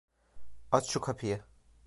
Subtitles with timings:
[0.71, 1.43] Aç şu kapıyı!